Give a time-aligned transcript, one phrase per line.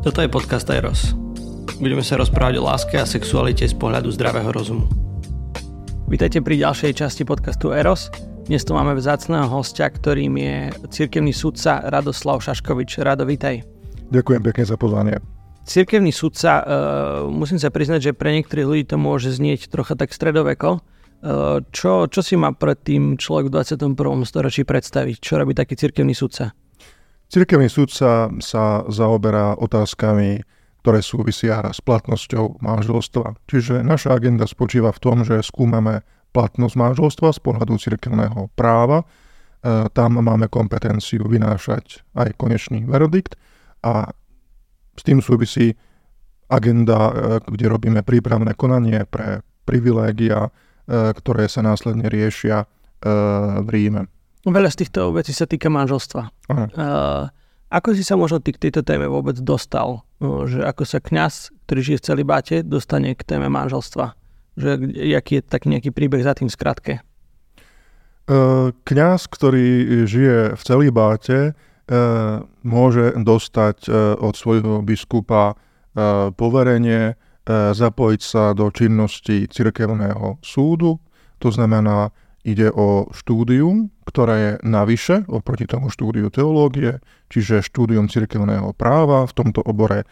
[0.00, 1.12] Toto je podcast Eros.
[1.76, 4.88] Budeme sa rozprávať o láske a sexualite z pohľadu zdravého rozumu.
[6.08, 8.08] Vítajte pri ďalšej časti podcastu Eros.
[8.48, 12.96] Dnes tu máme vzácného hostia, ktorým je cirkevný sudca Radoslav Šaškovič.
[13.04, 13.60] Rado, vítaj.
[14.08, 15.20] Ďakujem pekne za pozvanie.
[15.68, 16.64] Cirkevný sudca, uh,
[17.28, 20.80] musím sa priznať, že pre niektorých ľudí to môže znieť trocha tak stredoveko.
[21.20, 23.92] Uh, čo, čo si má pred tým človek v 21.
[24.24, 25.20] storočí predstaviť?
[25.20, 26.56] Čo robí taký cirkevný sudca?
[27.30, 30.42] Cirkevný súdca sa zaoberá otázkami,
[30.82, 33.38] ktoré súvisia s platnosťou manželstva.
[33.46, 36.02] Čiže naša agenda spočíva v tom, že skúmame
[36.34, 39.06] platnosť manželstva z pohľadu cirkevného práva.
[39.06, 43.38] E, tam máme kompetenciu vynášať aj konečný verdikt
[43.86, 44.10] a
[44.98, 45.78] s tým súvisí
[46.50, 47.12] agenda, e,
[47.46, 52.66] kde robíme prípravné konanie pre privilégia, e, ktoré sa následne riešia
[53.00, 54.12] v Ríme.
[54.40, 56.22] Veľa z týchto vecí sa týka manželstva.
[56.48, 57.28] Uh,
[57.68, 60.00] ako si sa možno ty k tejto téme vôbec dostal?
[60.16, 64.16] Uh, že ako sa kňaz, ktorý žije v celibáte, dostane k téme manželstva?
[64.56, 64.70] Že
[65.12, 67.04] aký je tak nejaký príbeh za tým skratke?
[68.24, 75.58] Uh, kňaz, ktorý žije v celibáte, uh, môže dostať uh, od svojho biskupa
[76.38, 77.18] poverenie
[77.50, 81.02] zapojiť sa do činnosti cirkevného súdu.
[81.42, 88.72] To znamená, ide o štúdium, ktoré je navyše oproti tomu štúdiu teológie, čiže štúdium cirkevného
[88.72, 89.28] práva.
[89.28, 90.06] V tomto obore e,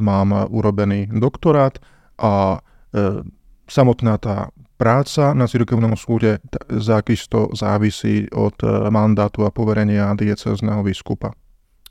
[0.00, 1.76] mám urobený doktorát
[2.16, 3.24] a e,
[3.68, 4.48] samotná tá
[4.80, 11.36] práca na cirkevnom súde zákisto závisí od e, mandátu a poverenia diecezného biskupa.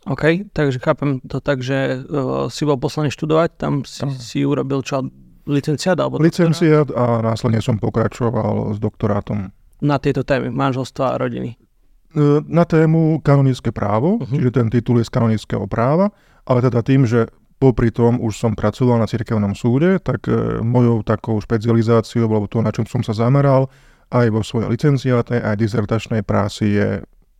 [0.01, 4.81] OK, takže chápem to tak, že uh, si bol poslaný študovať, tam si, si urobil
[4.81, 5.05] čo,
[5.49, 9.49] licenciát alebo Licenciát a následne som pokračoval s doktorátom
[9.81, 11.57] na tieto témy manželstva a rodiny?
[11.57, 14.29] E, na tému kanonické právo, uh-huh.
[14.29, 16.13] čiže ten titul je z kanonického práva,
[16.45, 21.01] ale teda tým, že popri tom už som pracoval na cirkevnom súde, tak e, mojou
[21.01, 23.67] takou špecializáciou, alebo to, na čom som sa zameral,
[24.13, 26.87] aj vo svojej licenciáte, aj dizertačnej práci je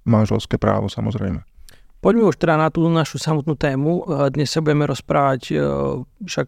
[0.08, 1.46] manželské právo samozrejme.
[2.02, 4.02] Poďme už teda na tú našu samotnú tému.
[4.02, 5.54] E, dnes sa budeme rozprávať
[6.26, 6.48] však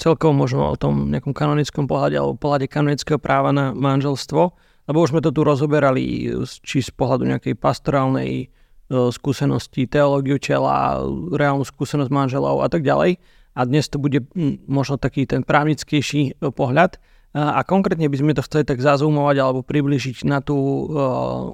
[0.00, 4.42] celkovo možno o tom nejakom kanonickom pohľade alebo pohľade kanonického práva na manželstvo.
[4.88, 6.32] Lebo už sme to tu rozoberali
[6.64, 8.46] či z pohľadu nejakej pastorálnej e,
[8.90, 10.98] skúsenosti, teológiu tela,
[11.30, 13.20] reálnu skúsenosť manželov a tak ďalej.
[13.54, 14.24] A dnes to bude
[14.66, 16.98] možno taký ten právnickejší e, pohľad.
[17.30, 20.90] A konkrétne by sme to chceli tak zazúmovať alebo približiť na tú,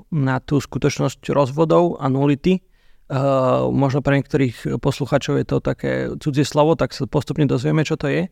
[0.09, 2.65] na tú skutočnosť rozvodov a nulity.
[3.71, 8.11] Možno pre niektorých posluchačov je to také cudzie slovo, tak sa postupne dozvieme, čo to
[8.11, 8.27] je.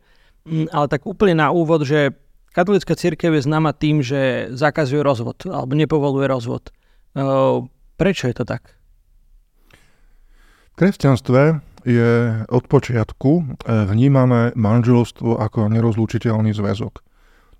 [0.45, 2.11] Ale tak úplne na úvod, že
[2.55, 6.71] Katolická církev je známa tým, že zakazuje rozvod alebo nepovoluje rozvod.
[7.99, 8.79] Prečo je to tak?
[10.71, 12.11] V kresťanstve je
[12.51, 13.43] od počiatku e,
[13.87, 16.99] vnímané manželstvo ako nerozlučiteľný zväzok.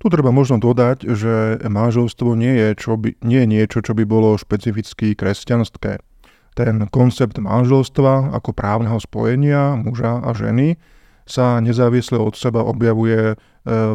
[0.01, 4.03] Tu treba možno dodať, že manželstvo nie je, čo by, nie je niečo, čo by
[4.03, 6.03] bolo špecificky kresťanské.
[6.55, 10.79] Ten koncept manželstva ako právneho spojenia muža a ženy
[11.27, 13.35] sa nezávisle od seba objavuje e,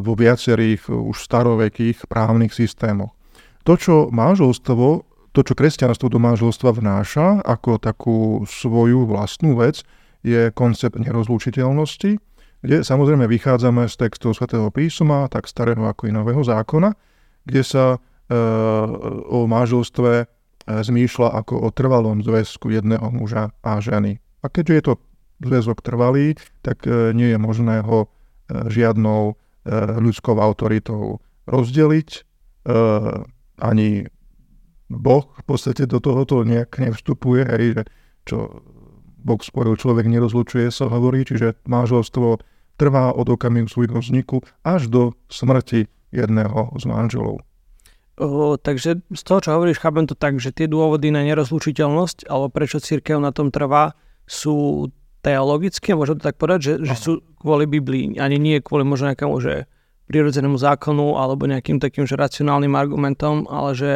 [0.03, 3.17] vo viacerých už starovekých právnych systémoch.
[3.65, 4.87] To, čo manželstvo,
[5.31, 9.87] to, čo kresťanstvo do manželstva vnáša ako takú svoju vlastnú vec,
[10.21, 12.21] je koncept nerozlučiteľnosti,
[12.61, 16.93] kde samozrejme vychádzame z textov svätého písma, tak starého ako i nového zákona,
[17.49, 17.99] kde sa e,
[19.33, 20.25] o manželstve e,
[20.79, 24.23] zmýšľa ako o trvalom zväzku jedného muža a ženy.
[24.41, 24.95] A keďže je to
[25.41, 28.09] zväzok trvalý, tak e, nie je možné ho e,
[28.69, 29.35] žiadnou e,
[29.99, 32.29] ľudskou autoritou rozdeliť.
[33.57, 34.05] Ani
[34.93, 37.83] Boh v podstate do tohoto nejak nevstupuje, hej, že
[38.29, 38.61] čo
[39.25, 42.37] Boh spojil, človek nerozlučuje, sa hovorí, čiže manželstvo
[42.77, 47.41] trvá od okamihu svojho vzniku až do smrti jedného z manželov.
[48.21, 52.53] O, takže z toho, čo hovoríš, chápem to tak, že tie dôvody na nerozlučiteľnosť, alebo
[52.53, 53.97] prečo církev na tom trvá,
[54.29, 54.89] sú
[55.25, 59.37] teologické, môžem to tak povedať, že, že sú kvôli Biblii, ani nie kvôli možno nejakému,
[59.41, 59.65] že
[60.13, 63.95] prirodzenému zákonu alebo nejakým takým že racionálnym argumentom, ale že,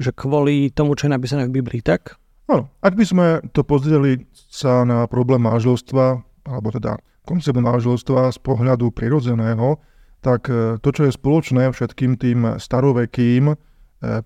[0.00, 2.16] že kvôli tomu, čo je napísané v Biblii, tak?
[2.48, 6.96] Áno, ak by sme to pozreli sa na problém manželstva, alebo teda
[7.28, 9.76] koncept manželstva z pohľadu prirodzeného,
[10.20, 13.56] tak e, to, čo je spoločné všetkým tým starovekým e,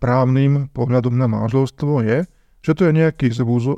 [0.00, 2.25] právnym pohľadom na manželstvo je,
[2.62, 3.29] že to je nejaký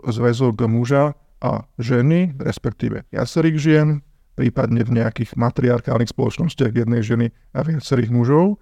[0.05, 3.89] zväzok muža a ženy, respektíve viacerých žien,
[4.35, 8.59] prípadne v nejakých matriarchálnych spoločnostiach jednej ženy a viacerých mužov,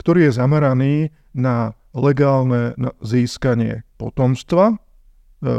[0.00, 0.94] ktorý je zameraný
[1.32, 4.76] na legálne získanie potomstva e,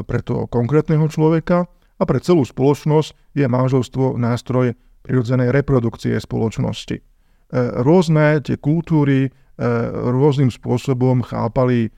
[0.03, 1.69] pre toho konkrétneho človeka
[2.01, 4.73] A pre celú spoločnosť je manželstvo nástroj
[5.05, 7.12] prirodzenej reprodukcie spoločnosti.
[7.53, 9.31] E, rôzne tie kultúry e,
[10.09, 11.89] rôznym spôsobom chápali e,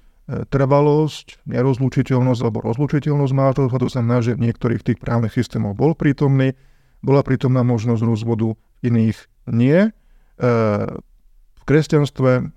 [0.51, 3.79] trvalosť, nerozlučiteľnosť alebo rozlučiteľnosť manželstva.
[3.79, 6.59] To znamená, že v niektorých tých právnych systémoch bol prítomný,
[6.99, 8.51] bola prítomná možnosť rozvodu,
[8.83, 9.15] iných
[9.53, 9.93] nie.
[10.35, 12.49] V kresťanstve,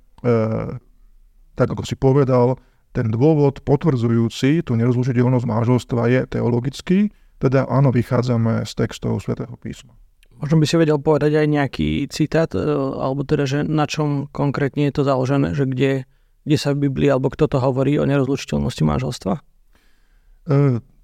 [1.52, 2.56] tak ako si povedal,
[2.96, 6.98] ten dôvod potvrdzujúci tú nerozlučiteľnosť manželstva je teologický,
[7.38, 9.94] teda áno, vychádzame z textov svätého písma.
[10.38, 12.62] Možno by si vedel povedať aj nejaký citát, e,
[12.94, 16.06] alebo teda, že na čom konkrétne je to založené, že kde,
[16.46, 19.35] kde sa v Biblii, alebo kto to hovorí o nerozlučiteľnosti manželstva?
[19.35, 19.43] E,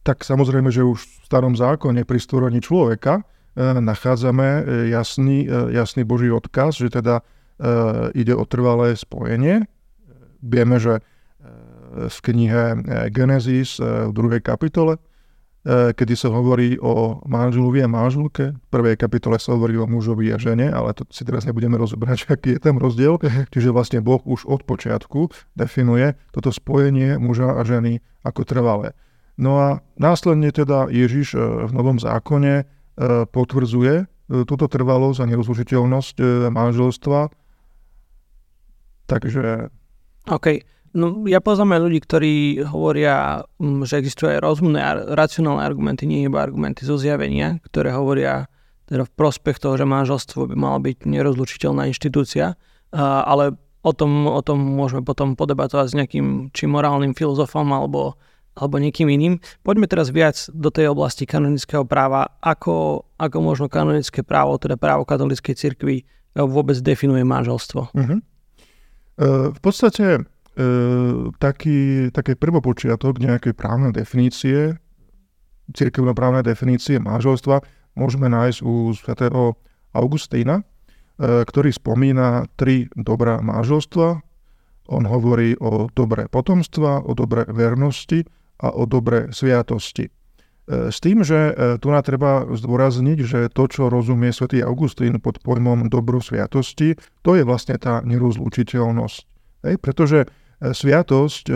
[0.07, 3.23] tak samozrejme, že už v starom zákone pri stvorení človeka e,
[3.83, 4.61] nachádzame e,
[4.95, 7.23] jasný, e, jasný Boží odkaz, že teda e,
[8.15, 9.67] ide o trvalé spojenie.
[10.47, 11.03] Vieme, že e,
[12.07, 12.63] v knihe
[13.11, 15.14] Genesis v druhej kapitole E,
[15.65, 18.53] kedy sa hovorí o manželovi a manželke.
[18.53, 22.29] V prvej kapitole sa hovorí o mužovi a žene, ale to si teraz nebudeme rozobrať,
[22.37, 23.17] aký je tam rozdiel.
[23.53, 28.93] Čiže vlastne Boh už od počiatku definuje toto spojenie muža a ženy ako trvalé.
[29.41, 32.65] No a následne teda Ježiš e, v Novom zákone e,
[33.27, 37.21] potvrdzuje túto trvalosť a nerozlučiteľnosť manželstva.
[39.05, 39.69] Takže...
[40.33, 40.65] OK.
[40.95, 42.35] No, ja poznám aj ľudí, ktorí
[42.71, 47.91] hovoria, mm, že existujú aj rozumné a racionálne argumenty, nie iba argumenty zo zjavenia, ktoré
[47.91, 48.47] hovoria
[48.87, 52.55] teda v prospech toho, že manželstvo by mala byť nerozlučiteľná inštitúcia,
[52.95, 58.17] ale o tom, o tom môžeme potom podebatovať s nejakým či morálnym filozofom alebo,
[58.57, 59.41] alebo niekým iným.
[59.65, 62.39] Poďme teraz viac do tej oblasti kanonického práva.
[62.41, 66.05] Ako, ako možno kanonické právo, teda právo katolíckej cirkvi
[66.37, 67.93] vôbec definuje manželstvo?
[67.95, 68.19] Uh-huh.
[69.53, 70.34] v podstate e,
[71.43, 74.79] taký, také prvopočiatok nejakej právnej definície,
[75.73, 77.65] cirkevno-právnej definície manželstva
[77.97, 79.57] môžeme nájsť u svätého
[79.95, 80.65] Augustína, e,
[81.47, 84.21] ktorý spomína tri dobrá manželstva.
[84.93, 88.27] On hovorí o dobré potomstva, o dobré vernosti
[88.61, 90.11] a o dobré sviatosti.
[90.11, 90.13] E,
[90.91, 95.39] s tým, že e, tu na treba zdôrazniť, že to, čo rozumie svätý Augustín pod
[95.41, 99.19] pojmom dobro sviatosti, to je vlastne tá nerozlučiteľnosť.
[99.65, 101.55] Hej, pretože E, sviatosť e,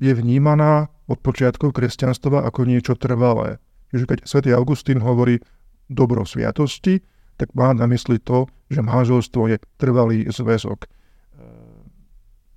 [0.00, 3.60] je vnímaná od počiatkov kresťanstva ako niečo trvalé.
[3.92, 5.42] Čiže keď svätý Augustín hovorí
[5.90, 7.02] dobro sviatosti,
[7.36, 10.86] tak má na mysli to, že manželstvo je trvalý zväzok.
[10.86, 10.88] E,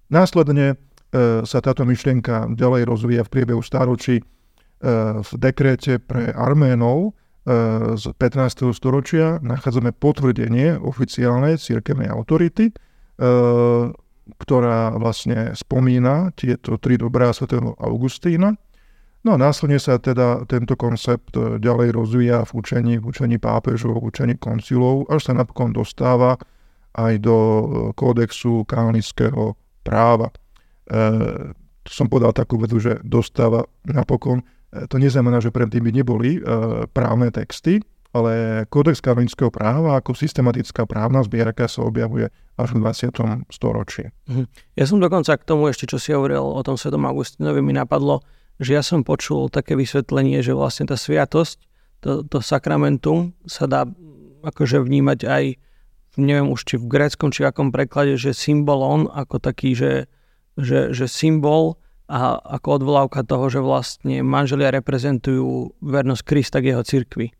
[0.10, 0.80] následne
[1.46, 4.26] sa táto myšlienka ďalej rozvíja v priebehu stáročí
[5.22, 7.14] v dekréte pre Arménov
[7.94, 8.74] z 15.
[8.74, 12.74] storočia nachádzame potvrdenie oficiálnej cirkevnej autority,
[14.40, 18.56] ktorá vlastne spomína tieto tri dobrá svätého Augustína.
[19.24, 24.04] No a následne sa teda tento koncept e, ďalej rozvíja v učení, v učení pápežov,
[24.04, 26.36] v učení koncilov, až sa napokon dostáva
[27.00, 27.64] aj do e,
[27.96, 29.56] kódexu kanonického
[29.88, 30.28] práva.
[30.28, 30.36] E,
[31.88, 34.44] som povedal takú vedu, že dostáva napokon.
[34.44, 36.42] E, to neznamená, že predtým by neboli e,
[36.92, 37.80] právne texty,
[38.12, 42.28] ale kódex kanonického práva ako systematická právna zbierka sa objavuje
[42.58, 43.50] až v 20.
[43.50, 44.14] storočí.
[44.30, 44.46] Mhm.
[44.78, 48.22] Ja som dokonca k tomu ešte, čo si hovoril o tom svetom Augustinovi, mi napadlo,
[48.62, 51.58] že ja som počul také vysvetlenie, že vlastne tá sviatosť,
[52.04, 53.88] to, to sakramentum sa dá
[54.44, 55.44] akože vnímať aj,
[56.20, 60.06] neviem už či v gréckom, či v akom preklade, že symbolon ako taký, že,
[60.60, 66.84] že, že symbol a ako odvolávka toho, že vlastne manželia reprezentujú vernosť Krista k jeho
[66.84, 67.34] cirkvi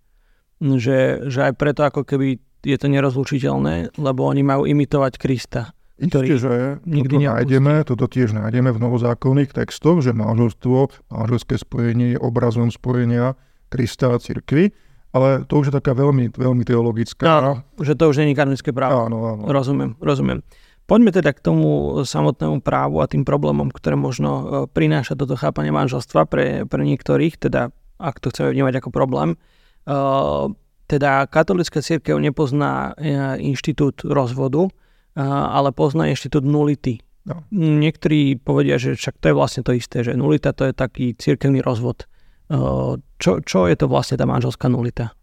[0.80, 5.76] že, že aj preto ako keby je to nerozlučiteľné, lebo oni majú imitovať Krista.
[5.94, 6.54] Ktorý Isté, že
[6.90, 12.74] nikdy toto nájdeme, toto tiež nájdeme v novozákonných textoch, že manželstvo, manželské spojenie je obrazom
[12.74, 13.38] spojenia
[13.70, 14.74] Krista a cirkvi,
[15.14, 17.22] ale to už je taká veľmi, veľmi teologická.
[17.30, 19.06] Áno, že to už nie je kanonické právo.
[19.06, 19.42] Áno, áno.
[19.46, 20.42] Rozumiem, rozumiem.
[20.84, 25.72] Poďme teda k tomu samotnému právu a tým problémom, ktoré možno e, prináša toto chápanie
[25.72, 27.72] manželstva pre, pre niektorých, teda
[28.04, 29.40] ak to chceme vnímať ako problém.
[29.88, 34.68] Ehm, teda katolická církev nepozná e, inštitút rozvodu,
[35.16, 36.98] ale pozná inštitút nulity.
[37.30, 37.46] No.
[37.54, 41.62] Niektorí povedia, že však to je vlastne to isté, že nulita to je taký církevný
[41.62, 42.10] rozvod.
[42.50, 45.14] Ehm, čo, čo je to vlastne tá manželská nulita?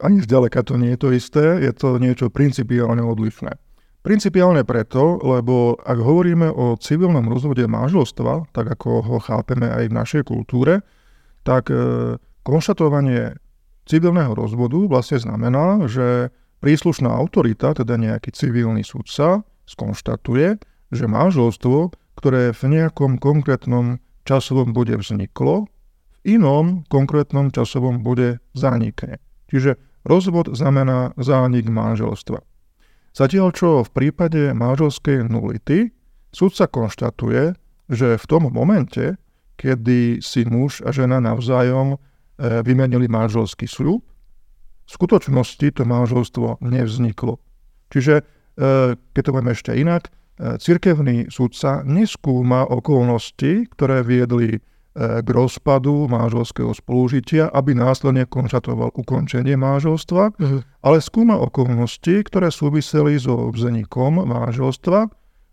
[0.00, 3.52] Ani zďaleka to nie je to isté, je to niečo principiálne odlišné.
[4.00, 9.96] Principiálne preto, lebo ak hovoríme o civilnom rozvode manželstva, tak ako ho chápeme aj v
[9.96, 10.80] našej kultúre,
[11.44, 11.68] tak
[12.40, 13.36] Konštatovanie
[13.88, 20.60] civilného rozvodu vlastne znamená, že príslušná autorita, teda nejaký civilný sudca, skonštatuje,
[20.90, 25.70] že manželstvo, ktoré v nejakom konkrétnom časovom bode vzniklo,
[26.20, 29.22] v inom konkrétnom časovom bode zanikne.
[29.48, 32.44] Čiže rozvod znamená zánik manželstva.
[33.10, 35.90] Zatiaľ čo v prípade manželskej nulity
[36.30, 37.58] súdca konštatuje,
[37.90, 39.18] že v tom momente,
[39.58, 41.98] kedy si muž a žena navzájom
[42.40, 44.00] vymenili manželský sľub,
[44.88, 47.38] v skutočnosti to manželstvo nevzniklo.
[47.92, 48.22] Čiže, e,
[48.96, 54.64] keď to budeme ešte inak, e, cirkevný súdca neskúma okolnosti, ktoré viedli
[55.00, 60.60] k rozpadu manželského spolužitia, aby následne konštatoval ukončenie manželstva, uh-huh.
[60.82, 65.06] ale skúma okolnosti, ktoré súviseli so vznikom manželstva,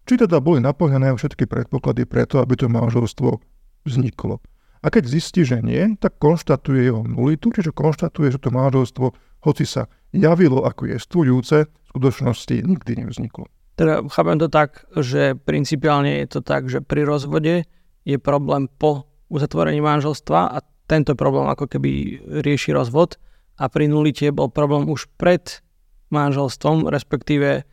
[0.09, 3.37] či teda boli naplnené všetky predpoklady preto, aby to manželstvo
[3.85, 4.41] vzniklo.
[4.81, 9.05] A keď zistí, že nie, tak konštatuje jeho nulitu, čiže konštatuje, že to manželstvo,
[9.45, 13.49] hoci sa javilo ako jestvujúce, v skutočnosti nikdy nevzniklo.
[13.77, 17.69] Teda chápem to tak, že principiálne je to tak, že pri rozvode
[18.05, 20.57] je problém po uzatvorení manželstva a
[20.87, 23.19] tento problém ako keby rieši rozvod
[23.59, 25.61] a pri nulite bol problém už pred
[26.09, 27.67] manželstvom, respektíve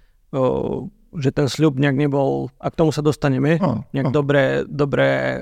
[1.15, 3.63] že ten sľub nejak nebol, a k tomu sa dostaneme,
[3.95, 5.41] nejak dobre, dobre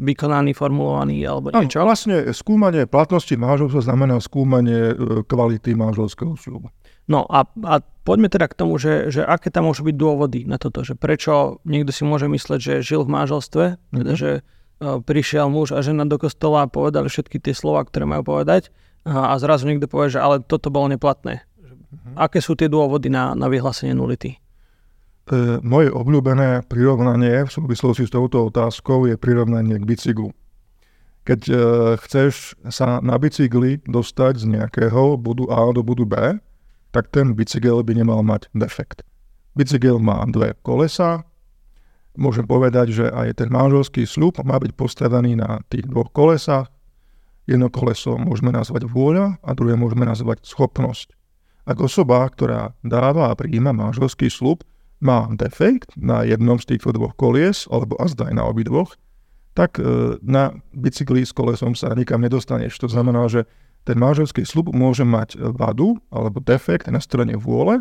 [0.00, 1.84] vykonaný, formulovaný alebo niečo.
[1.84, 6.72] A vlastne skúmanie platnosti manželstva znamená skúmanie e, kvality manželského sľubu.
[7.06, 7.74] No a, a
[8.08, 11.60] poďme teda k tomu, že, že aké tam môžu byť dôvody na toto, že prečo
[11.68, 13.98] niekto si môže mysleť, že žil v manželstve, mm-hmm.
[14.00, 14.30] teda že
[14.80, 18.72] prišiel muž a žena do kostola a povedali všetky tie slova, ktoré majú povedať
[19.04, 21.44] a, a zrazu niekto povie, že ale toto bolo neplatné.
[21.44, 22.14] Uh-huh.
[22.16, 24.40] Aké sú tie dôvody na, na vyhlásenie nulity?
[25.30, 30.34] E, moje obľúbené prirovnanie v súvislosti s touto otázkou je prirovnanie k bicyklu.
[31.22, 31.54] Keď e,
[32.02, 36.14] chceš sa na bicykli dostať z nejakého bodu A do bodu B,
[36.90, 39.06] tak ten bicykel by nemal mať defekt.
[39.54, 41.22] Bicykel má dve kolesa,
[42.18, 46.66] môžem povedať, že aj ten manželský sľub má byť postavený na tých dvoch kolesách.
[47.46, 51.14] Jedno koleso môžeme nazvať vôľa a druhé môžeme nazvať schopnosť.
[51.70, 54.66] Ak osoba, ktorá dáva a prijíma manželský sľub,
[55.00, 58.96] má defekt na jednom z týchto dvoch kolies, alebo azda aj na obidvoch,
[59.56, 62.78] tak e, na bicykli s kolesom sa nikam nedostaneš.
[62.84, 63.48] To znamená, že
[63.88, 67.80] ten manželský slub môže mať vadu alebo defekt na strane vôle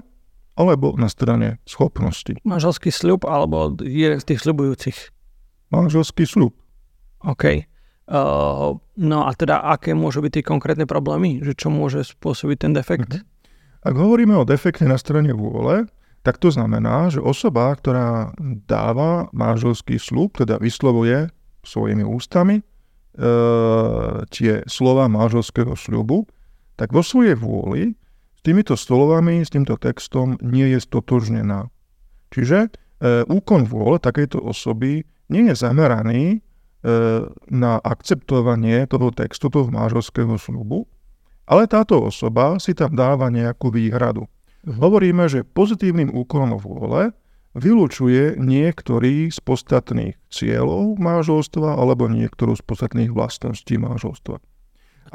[0.55, 2.35] alebo na strane schopnosti.
[2.43, 4.97] Manželský sľub alebo jeden z tých sľubujúcich?
[5.71, 6.55] Manželský sľub.
[7.23, 7.67] OK.
[8.09, 11.45] Uh, no a teda aké môžu byť tie konkrétne problémy?
[11.45, 13.11] Že čo môže spôsobiť ten defekt?
[13.11, 13.87] Mm-hmm.
[13.87, 15.87] Ak hovoríme o defekte na strane vôle,
[16.19, 18.35] tak to znamená, že osoba, ktorá
[18.67, 21.31] dáva manželský slub, teda vyslovuje
[21.63, 22.63] svojimi ústami e,
[24.27, 26.27] tie slova manželského sľubu,
[26.75, 27.95] tak vo svojej vôli
[28.35, 31.71] s týmito slovami, s týmto textom nie je stotožnená.
[32.31, 32.69] Čiže e,
[33.27, 36.37] úkon vôle takejto osoby nie je zameraný e,
[37.51, 40.83] na akceptovanie toho textu, toho mážovského slubu,
[41.49, 44.27] ale táto osoba si tam dáva nejakú výhradu.
[44.67, 47.15] Hovoríme, že pozitívnym úkonom vôle
[47.57, 54.37] vylúčuje niektorý z podstatných cieľov mážovstva alebo niektorú z podstatných vlastností mážovstva.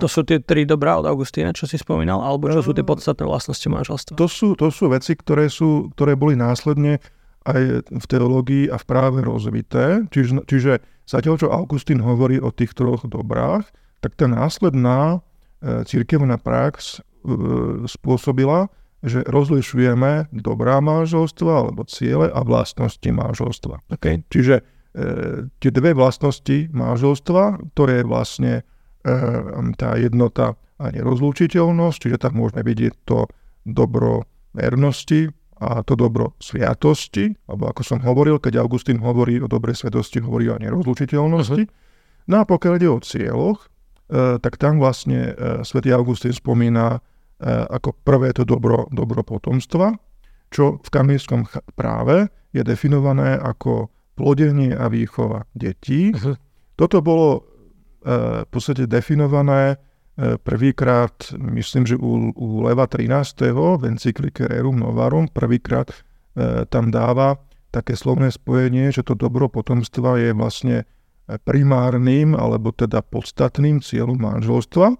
[0.02, 3.22] To sú tie tri dobrá od Augustína, čo si spomínal, alebo čo sú tie podstatné
[3.22, 4.18] vlastnosti manželstva?
[4.18, 6.98] To sú, to sú veci, ktoré, sú, ktoré boli následne
[7.46, 10.02] aj v teológii a v práve rozvité.
[10.10, 10.72] Čiže, čiže
[11.06, 13.70] zatiaľ, čo Augustín hovorí o tých troch dobrách,
[14.02, 15.22] tak tá následná
[15.62, 18.72] e, církevná prax e, spôsobila,
[19.04, 23.84] že rozlišujeme dobrá manželstva alebo ciele a vlastnosti manželstva.
[23.92, 24.24] Okay.
[24.32, 24.62] Čiže e,
[25.60, 28.64] tie dve vlastnosti manželstva, to je vlastne
[29.04, 33.28] Ehm, tá jednota a nerozlúčiteľnosť, čiže tam môžeme vidieť to
[33.68, 34.24] dobro
[34.56, 35.28] vernosti
[35.60, 40.50] a to dobro sviatosti, alebo ako som hovoril, keď Augustín hovorí o dobrej svetosti, hovorí
[40.50, 41.62] o nerozlučiteľnosti.
[41.68, 42.26] Uh-huh.
[42.26, 43.68] No a pokiaľ ide o cieľoch,
[44.08, 47.00] e, tak tam vlastne e, svätý Augustín spomína e,
[47.44, 49.92] ako prvé to dobro, dobro potomstva,
[50.48, 51.44] čo v kanonickom
[51.76, 56.14] práve je definované ako plodenie a výchova detí.
[56.14, 56.38] Uh-huh.
[56.78, 57.44] Toto bolo
[58.04, 59.76] v podstate definované e,
[60.36, 63.48] prvýkrát, myslím, že u, u Leva 13.
[63.80, 65.88] v encyklike Rerum Novarum prvýkrát
[66.68, 67.38] tam dáva
[67.70, 70.82] také slovné spojenie, že to dobro potomstva je vlastne
[71.46, 74.98] primárnym alebo teda podstatným cieľom manželstva,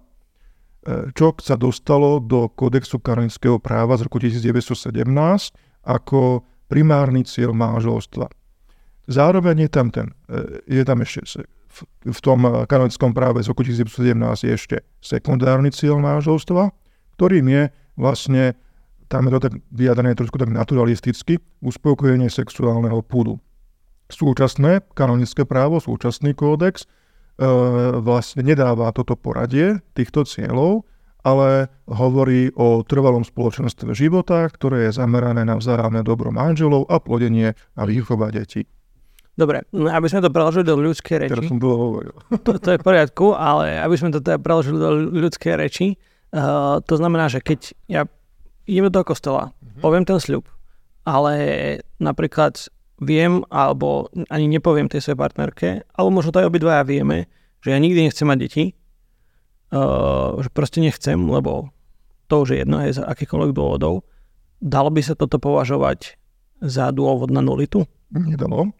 [1.17, 4.93] čo sa dostalo do kodexu kanonického práva z roku 1917
[5.85, 8.29] ako primárny cieľ manželstva.
[9.05, 10.13] Zároveň je tam, ten,
[10.65, 11.45] je tam ešte
[12.05, 14.15] v tom kanonickom práve z roku 1917
[14.47, 16.71] je ešte sekundárny cieľ manželstva,
[17.19, 17.63] ktorým je
[17.99, 18.55] vlastne,
[19.11, 23.41] tam je to tak vyjadrené trošku tak naturalisticky, uspokojenie sexuálneho púdu.
[24.07, 26.85] Súčasné kanonické právo, súčasný kódex
[27.99, 30.87] vlastne nedáva toto poradie týchto cieľov,
[31.25, 37.57] ale hovorí o trvalom spoločenstve života, ktoré je zamerané na vzájomné dobro manželov a plodenie
[37.73, 38.69] a výchova detí.
[39.35, 41.31] Dobre, no aby sme to preložili do ľudskej reči.
[41.35, 42.15] Teraz som to hovoril.
[42.31, 45.99] To, to je v poriadku, ale aby sme to teda preložili do ľudskej reči,
[46.31, 47.59] uh, to znamená, že keď
[47.91, 48.07] ja
[48.63, 49.81] idem do kostola, mm-hmm.
[49.83, 50.47] poviem ten sľub,
[51.03, 51.33] ale
[51.99, 52.71] napríklad
[53.01, 57.27] viem, alebo ani nepoviem tej svojej partnerke, alebo možno to aj obidvaja vieme,
[57.59, 61.73] že ja nikdy nechcem mať deti, uh, že proste nechcem, lebo
[62.31, 64.07] to už je jedno, je z akýchkoľvek dôvodov.
[64.63, 66.15] Dalo by sa toto považovať
[66.63, 67.83] za dôvod na nulitu?
[68.15, 68.71] Nedalo,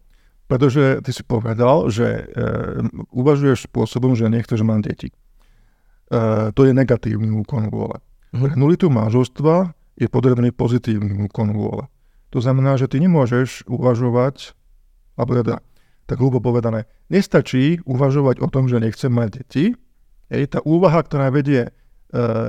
[0.47, 5.09] pretože ty si povedal, že uh, uvažuješ spôsobom, že nechceš mať deti.
[6.07, 7.97] Uh, to je negatívny úkon vôle.
[8.31, 8.47] Uh-huh.
[8.47, 11.89] Pre nulitu manželstva je potrebný pozitívny úkon vôle.
[12.35, 14.51] To znamená, že ty nemôžeš uvažovať,
[15.15, 15.63] alebo teda,
[16.03, 19.65] tak hlúbo povedané, nestačí uvažovať o tom, že nechcem mať deti,
[20.33, 21.71] Hej, tá úvaha, ktorá vedie e,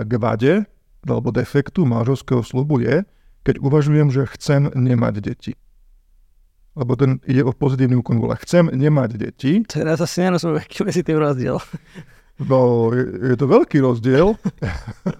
[0.04, 0.64] k vade
[1.06, 3.06] alebo defektu manželského slubu je,
[3.46, 5.52] keď uvažujem, že chcem nemať deti.
[6.74, 8.34] Lebo ten ide o pozitívny úkon vôle.
[8.42, 9.62] Chcem nemať deti.
[9.68, 11.60] Teraz asi nerozumiem, aký medzi tým rozdiel.
[12.42, 14.34] No, je, je to veľký rozdiel.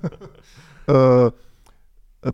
[0.91, 0.99] e,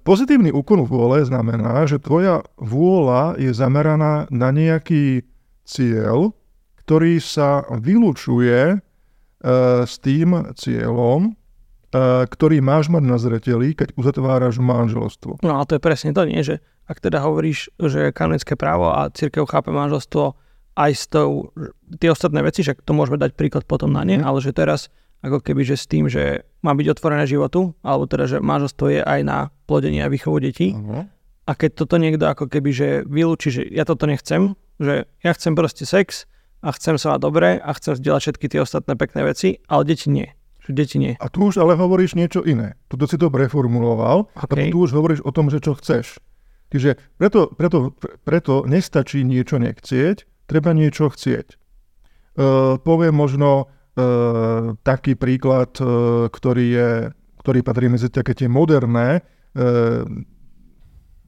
[0.00, 5.28] pozitívny úkon vôle znamená, že tvoja vôľa je zameraná na nejaký
[5.68, 6.32] cieľ,
[6.80, 8.80] ktorý sa vylúčuje
[9.42, 11.34] E, s tým cieľom,
[11.90, 15.42] e, ktorý máš mať na zreteli, keď uzatváraš manželstvo.
[15.42, 16.46] No a to je presne to, nie?
[16.46, 20.38] Že ak teda hovoríš, že kanonické právo a církev chápe manželstvo
[20.78, 21.50] aj s tou,
[21.98, 24.24] tie ostatné veci, že to môžeme dať príklad potom na ne, mm.
[24.24, 28.26] ale že teraz ako keby, že s tým, že má byť otvorené životu, alebo teda,
[28.26, 29.38] že manželstvo je aj na
[29.70, 30.74] plodenie a výchovu detí.
[30.74, 31.06] Uh-huh.
[31.46, 35.54] A keď toto niekto ako keby, že vylúči, že ja toto nechcem, že ja chcem
[35.54, 36.26] proste sex,
[36.62, 40.06] a chcem sa mať dobre a chcem zdieľať všetky tie ostatné pekné veci, ale deti
[40.08, 40.30] nie.
[40.62, 41.18] Že deti nie.
[41.18, 42.78] A tu už ale hovoríš niečo iné.
[42.86, 44.70] Tuto si to preformuloval okay.
[44.70, 46.22] a tu už hovoríš o tom, že čo chceš.
[46.70, 47.92] Čiže preto, preto,
[48.22, 51.58] preto nestačí niečo nechcieť, treba niečo chcieť.
[52.32, 53.68] Uh, poviem možno
[54.80, 56.90] taký príklad, uh, ktorý, je,
[57.44, 60.08] ktorý patrí medzi také tie moderné, uh,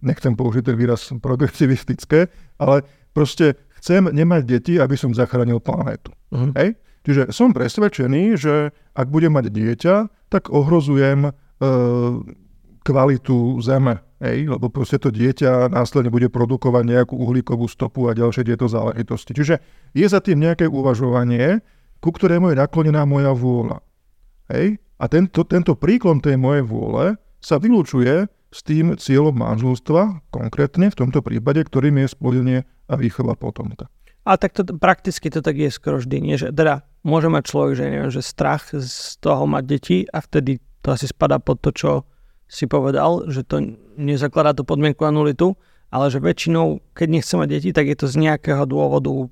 [0.05, 2.29] nechcem použiť ten výraz progresivistické,
[2.61, 2.85] ale
[3.17, 6.13] proste chcem nemať deti, aby som zachránil planétu.
[6.33, 6.53] Uh-huh.
[6.57, 6.77] Hej?
[7.05, 9.95] Čiže som presvedčený, že ak budem mať dieťa,
[10.33, 11.33] tak ohrozujem e,
[12.81, 14.01] kvalitu zeme.
[14.25, 14.57] Hej?
[14.57, 19.37] Lebo proste to dieťa následne bude produkovať nejakú uhlíkovú stopu a ďalšie tieto záležitosti.
[19.37, 19.55] Čiže
[19.93, 21.61] je za tým nejaké uvažovanie,
[22.05, 23.81] ku ktorému je naklonená moja vôľa.
[24.53, 24.77] Hej?
[25.01, 30.99] A tento, tento príklon tej mojej vôle sa vylúčuje s tým cieľom manželstva, konkrétne v
[31.01, 32.59] tomto prípade, ktorým je splodenie
[32.93, 33.89] a výchova potomka.
[34.29, 36.37] A tak to, prakticky to tak je skoro vždy, nie?
[36.37, 40.61] že teda môže mať človek, že neviem, že strach z toho mať deti a vtedy
[40.85, 41.91] to asi spada pod to, čo
[42.45, 43.65] si povedal, že to
[43.97, 45.57] nezakladá to podmienku a nulitu,
[45.89, 49.29] ale že väčšinou, keď nechce mať deti, tak je to z nejakého dôvodu,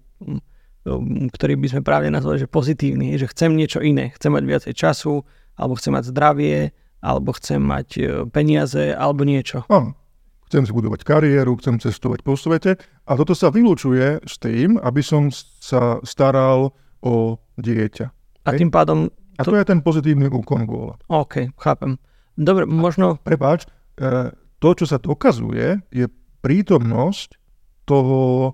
[1.33, 5.23] ktorý by sme práve nazvali, že pozitívny, že chcem niečo iné, chcem mať viacej času,
[5.55, 9.67] alebo chcem mať zdravie, alebo chcem mať e, peniaze, alebo niečo.
[9.71, 9.95] Áno.
[10.51, 12.77] Chcem si budovať kariéru, chcem cestovať po svete
[13.09, 18.07] a toto sa vylúčuje s tým, aby som sa staral o dieťa.
[18.45, 19.09] A tým pádom...
[19.09, 19.41] To...
[19.41, 21.01] A to je ten pozitívny úkon vôľa.
[21.09, 21.97] OK, chápem.
[22.37, 23.17] Dobre, možno...
[23.25, 23.65] Prepáč,
[23.97, 24.29] e,
[24.61, 26.07] to, čo sa dokazuje, je
[26.45, 27.41] prítomnosť
[27.89, 28.53] toho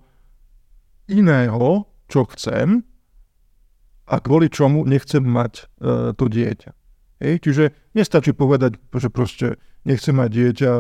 [1.11, 2.83] iného, čo chcem
[4.09, 6.71] a kvôli čomu nechcem mať e, to dieťa.
[7.21, 7.35] Hej?
[7.45, 10.73] Čiže nestačí povedať, že proste nechcem mať dieťa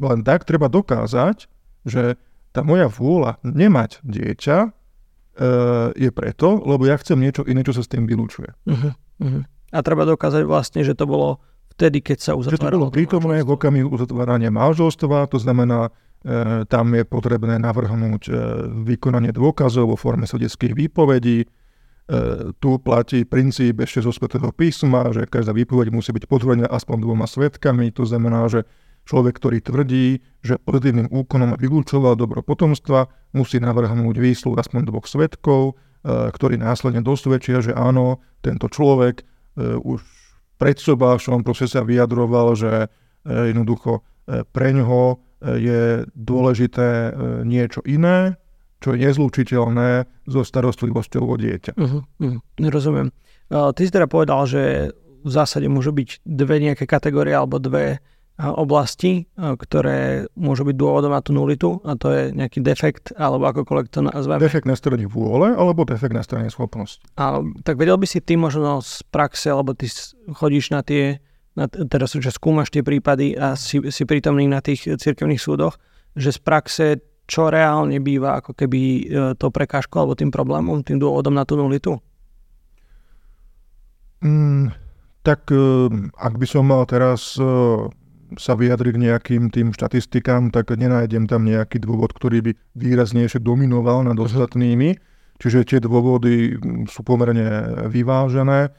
[0.00, 1.46] len tak, treba dokázať,
[1.84, 2.16] že
[2.50, 4.68] tá moja vôľa nemať dieťa e,
[5.94, 8.50] je preto, lebo ja chcem niečo iné, čo sa s tým vylúčuje.
[8.64, 9.42] Uh-huh, uh-huh.
[9.74, 11.42] A treba dokázať vlastne, že to bolo
[11.74, 12.54] vtedy, keď sa uzatváralo.
[12.54, 15.90] Že to bolo prítomné v okamihu uzatvárania manželstva, to znamená,
[16.72, 18.32] tam je potrebné navrhnúť e,
[18.88, 21.44] vykonanie dôkazov vo forme svedeckých výpovedí,
[22.04, 27.00] E, tu platí princíp ešte zo svetého písma, že každá výpoveď musí byť potvrdená aspoň
[27.00, 27.88] dvoma svetkami.
[27.96, 28.68] To znamená, že
[29.08, 35.80] človek, ktorý tvrdí, že pozitívnym úkonom vylúčoval dobro potomstva, musí navrhnúť výsluh aspoň dvoch svetkov,
[36.04, 39.24] e, ktorí následne dosvedčia, že áno, tento človek
[39.56, 40.04] e, už
[40.60, 42.72] pred sobášom proste sa vyjadroval, že
[43.24, 44.04] jednoducho
[44.52, 47.12] pre ňoho je dôležité
[47.44, 48.40] niečo iné,
[48.80, 51.72] čo je nezlučiteľné so starostlivosťou o dieťa.
[51.76, 53.12] Uh-huh, uh-huh, rozumiem.
[53.52, 54.92] Ty si teda povedal, že
[55.24, 58.00] v zásade môžu byť dve nejaké kategórie alebo dve
[58.34, 63.86] oblasti, ktoré môžu byť dôvodom na tú nulitu a to je nejaký defekt alebo akokoľvek
[63.94, 64.42] to nazveme.
[64.42, 66.98] Defekt na strane vôle alebo defekt na strane schopnosti.
[67.14, 69.86] A, tak vedel by si ty možno z praxe, alebo ty
[70.34, 71.22] chodíš na tie,
[71.90, 75.78] teraz že skúmaš tie prípady a si, si prítomný na tých cirkevných súdoch,
[76.18, 76.86] že z praxe
[77.24, 79.02] čo reálne býva ako keby e,
[79.40, 81.96] to prekážkou alebo tým problémom, tým dôvodom na tú nulitu?
[84.20, 84.76] Mm,
[85.24, 85.88] tak e,
[86.20, 87.44] ak by som mal teraz e,
[88.36, 94.18] sa vyjadriť nejakým tým štatistikám, tak nenájdem tam nejaký dôvod, ktorý by výraznejšie dominoval nad
[94.20, 95.00] ostatnými.
[95.40, 98.70] Čiže tie dôvody sú pomerne vyvážené.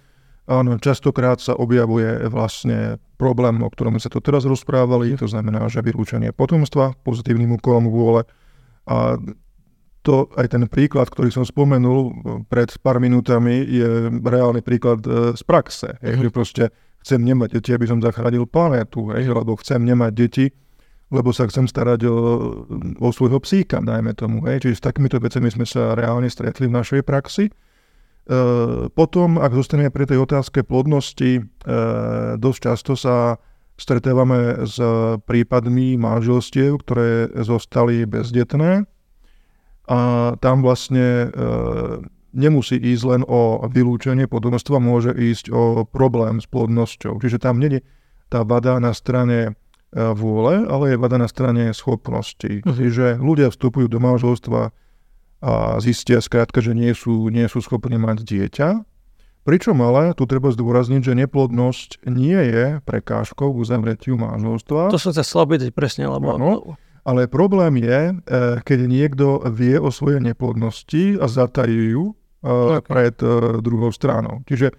[0.45, 5.81] Áno, častokrát sa objavuje vlastne problém, o ktorom sa to teraz rozprávali, to znamená, že
[5.81, 8.29] vylúčenie potomstva pozitívnym úkolom vôle.
[8.85, 9.17] A
[10.05, 12.13] to aj ten príklad, ktorý som spomenul
[12.45, 15.97] pred pár minútami, je reálny príklad e, z praxe.
[15.97, 16.63] Je, že proste
[17.01, 20.45] chcem nemať deti, aby som zachránil planétu, hej, lebo chcem nemať deti,
[21.09, 22.17] lebo sa chcem starať o,
[23.01, 24.45] o svojho psíka, dajme tomu.
[24.45, 24.69] Hej.
[24.69, 27.49] Čiže s takýmito vecami sme sa reálne stretli v našej praxi.
[28.25, 31.41] E, potom, ak zostaneme pri tej otázke plodnosti, e,
[32.41, 33.37] dosť často sa
[33.75, 34.79] stretávame s
[35.27, 38.87] prípadmi manželstiev, ktoré zostali bezdetné.
[39.85, 39.99] A
[40.41, 41.29] tam vlastne
[42.31, 47.19] nemusí ísť len o vylúčenie potomstva, môže ísť o problém s plodnosťou.
[47.19, 47.79] Čiže tam nie je
[48.31, 49.59] tá vada na strane
[49.95, 52.63] vôle, ale je vada na strane schopnosti.
[52.63, 52.75] Uh-huh.
[52.75, 54.75] Čiže ľudia vstupujú do manželstva
[55.45, 58.69] a zistia skrátka, že nie sú, nie sú schopní mať dieťa.
[59.45, 64.89] Pričom ale tu treba zdôrazniť, že neplodnosť nie je prekážkou k uzavretiu manželstva.
[64.89, 66.33] To som sa slobodiť presne, lebo...
[66.33, 66.73] Ano,
[67.05, 68.13] ale problém je, e,
[68.65, 72.81] keď niekto vie o svojej neplodnosti a zatají ju, okay.
[72.81, 74.45] pred uh, druhou stranou.
[74.45, 74.73] Čiže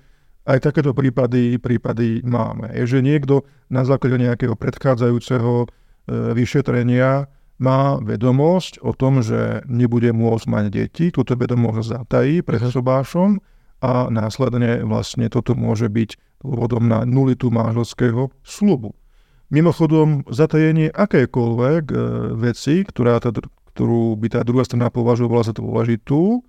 [0.46, 2.70] aj takéto prípady, prípady máme.
[2.74, 5.66] Je, že niekto na základe nejakého predchádzajúceho
[6.06, 7.26] vyšetrenia
[7.56, 12.72] má vedomosť o tom, že nebude môcť mať deti, túto vedomosť zatají pred mhm.
[12.72, 13.30] sobášom
[13.84, 18.96] a následne vlastne toto môže byť dôvodom na nulitu manželského slubu.
[19.46, 21.96] Mimochodom, zatajenie akékoľvek e,
[22.34, 23.30] veci, ktorá tá,
[23.72, 26.42] ktorú by tá druhá strana považovala za dôležitú,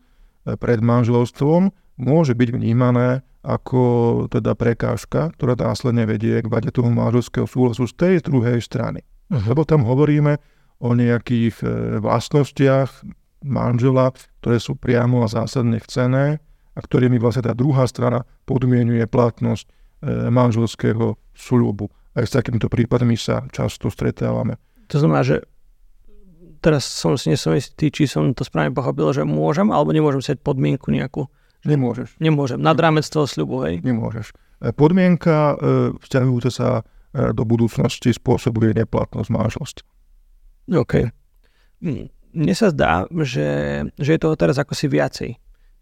[0.55, 3.83] pred manželstvom môže byť vnímané ako
[4.31, 9.03] teda prekážka, ktorá následne vedie k vade toho manželského súhlasu z tej druhej strany.
[9.27, 9.43] Uh-huh.
[9.51, 10.39] Lebo tam hovoríme
[10.77, 11.67] o nejakých e,
[12.01, 13.05] vlastnostiach
[13.45, 16.41] manžela, ktoré sú priamo a zásadne chcené
[16.77, 19.69] a ktorými vlastne tá druhá strana podmienuje platnosť e,
[20.29, 21.89] manželského slubu.
[22.13, 24.57] Aj s takýmito prípadmi sa často stretávame.
[24.89, 25.45] To znamená, že
[26.61, 30.33] teraz som si nesom istý, či som to správne pochopil, že môžem alebo nemôžem si
[30.37, 31.25] podmienku nejakú.
[31.65, 32.21] Nemôžeš.
[32.21, 32.61] Nemôžem.
[32.61, 33.81] Nad rámec toho sľubu, hej?
[33.81, 34.33] Nemôžeš.
[34.61, 36.85] E, podmienka e, vzťahujúca sa
[37.17, 39.96] do budúcnosti spôsobuje neplatnosť manželstva.
[40.67, 40.93] OK.
[41.79, 43.49] Hm, mne sa zdá, že,
[43.95, 45.31] že je toho teraz ako si viacej.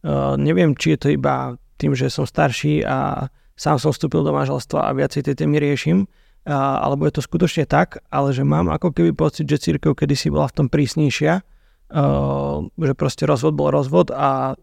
[0.06, 4.32] Uh, neviem, či je to iba tým, že som starší a sám som vstúpil do
[4.32, 6.06] manželstva a viacej tie témy riešim,
[6.46, 10.30] a, alebo je to skutočne tak, ale že mám ako keby pocit, že církev kedysi
[10.30, 14.54] bola v tom prísnejšia, uh, že proste rozvod bol rozvod a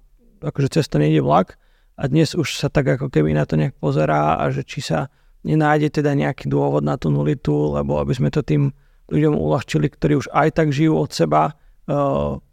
[0.40, 1.58] akože cez to nejde vlak
[1.98, 5.11] a dnes už sa tak ako keby na to nejak pozerá a že či sa
[5.42, 8.70] nenájde teda nejaký dôvod na tú nulitu, lebo aby sme to tým
[9.11, 11.59] ľuďom uľahčili, ktorí už aj tak žijú od seba.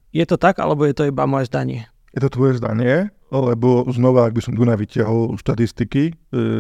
[0.10, 1.86] Je to tak, alebo je to iba moje zdanie?
[2.16, 6.14] Je to tvoje zdanie, lebo znova, ak by som tu vyťahol štatistiky e,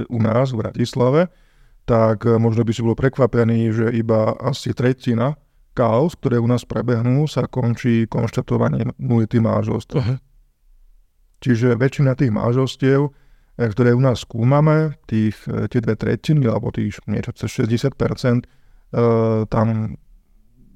[0.06, 1.34] u nás v Bratislave,
[1.90, 5.34] tak eh, možno by si bol prekvapený, že iba asi tretina
[5.74, 9.98] kaos, ktoré u nás prebehnú, sa končí konštatovaním nulity manželstva.
[9.98, 10.18] Uh-huh.
[11.40, 17.02] Čiže väčšina tých manželstiev, eh, ktoré u nás skúmame, tých, tie dve tretiny, alebo tých
[17.10, 18.46] niečo cez 60%,
[19.50, 19.96] tam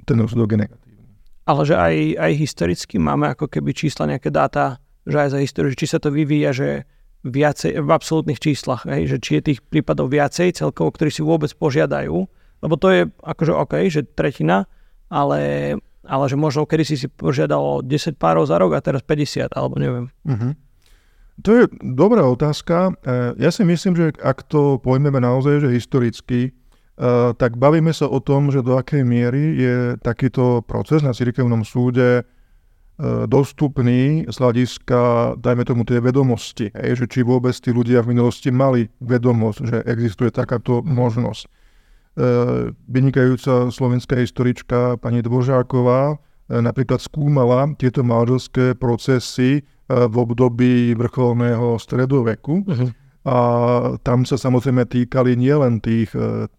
[0.04, 1.04] ten rozsudok je negatívny.
[1.43, 5.76] Ale že aj, aj historicky máme ako keby čísla, nejaké dáta, že aj za históriu,
[5.76, 6.69] či sa to vyvíja, že
[7.23, 11.52] viacej, v absolútnych číslach, hej, že či je tých prípadov viacej celkovo, ktorí si vôbec
[11.56, 12.15] požiadajú,
[12.63, 14.67] lebo to je akože OK, že tretina,
[15.08, 19.56] ale, ale že možno kedy si si požiadal 10 párov za rok a teraz 50,
[19.56, 20.12] alebo neviem.
[20.28, 20.52] Uh-huh.
[21.43, 22.95] To je dobrá otázka.
[23.04, 26.56] E, ja si myslím, že ak to pojmeme naozaj, že historicky,
[27.38, 32.21] tak bavíme sa o tom, že do akej miery je takýto proces na cirkevnom súde
[32.93, 36.69] E, dostupný z hľadiska, dajme tomu, tie vedomosti.
[36.77, 41.43] Hej, že či vôbec tí ľudia v minulosti mali vedomosť, že existuje takáto možnosť.
[41.43, 41.49] E,
[42.86, 46.15] vynikajúca slovenská historička pani Dvořáková e,
[46.62, 52.63] napríklad skúmala tieto manželské procesy v období vrcholného stredoveku.
[52.63, 52.89] Uh-huh.
[53.23, 53.38] A
[54.03, 56.51] tam sa samozrejme týkali nielen tých e,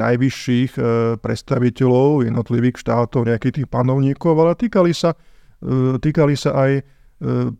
[0.00, 0.82] najvyšších e,
[1.20, 5.12] predstaviteľov jednotlivých štátov, nejakých tých panovníkov, ale týkali sa,
[5.60, 6.72] e, týkali sa aj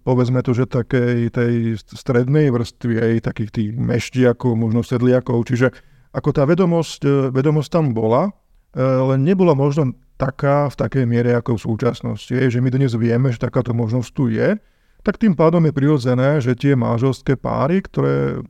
[0.05, 5.73] povedzme to, že takej tej strednej vrstvy, aj takých tých meštiakov, možno sedliakov, čiže
[6.13, 8.37] ako tá vedomosť, vedomosť tam bola,
[8.77, 12.37] len nebola možno taká v takej miere ako v súčasnosti.
[12.37, 14.61] Že my dnes vieme, že takáto možnosť tu je,
[15.07, 18.43] tak tým pádom je prirodzené, že tie manželské páry, ktoré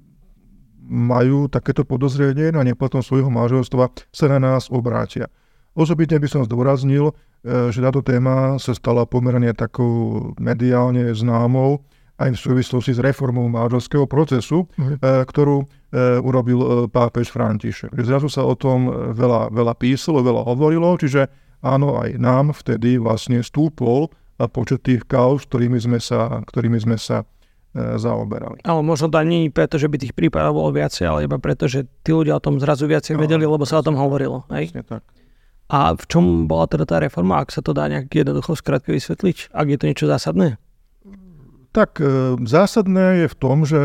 [0.88, 5.28] majú takéto podozrenie na neplatnosť svojho manželstva, sa na nás obrátia.
[5.76, 11.84] Osobitne by som zdôraznil, e, že táto téma sa stala pomerne takou mediálne známou
[12.16, 15.04] aj v súvislosti s reformou manželského procesu, mm.
[15.28, 15.66] ktorú e,
[16.24, 17.92] urobil pápež František.
[18.00, 21.28] Zrazu sa o tom veľa, veľa písalo, veľa hovorilo, čiže
[21.60, 24.08] áno, aj nám vtedy vlastne stúpol
[24.44, 28.60] počet tých kauz, ktorými sme sa, ktorými sme sa e, zaoberali.
[28.68, 31.88] Ale možno to nie preto, že by tých prípadov bolo viacej, ale iba preto, že
[32.04, 34.44] tí ľudia o tom zrazu viacej no, vedeli, lebo sa o tom hovorilo.
[34.52, 34.76] Hej?
[34.84, 35.00] tak.
[35.66, 39.50] A v čom bola teda tá reforma, ak sa to dá nejak jednoducho skrátke vysvetliť?
[39.50, 40.60] Ak je to niečo zásadné?
[41.72, 43.80] Tak e, zásadné je v tom, že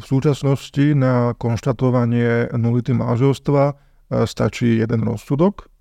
[0.00, 3.74] v súčasnosti na konštatovanie nulity manželstva e,
[4.28, 5.73] stačí jeden rozsudok E,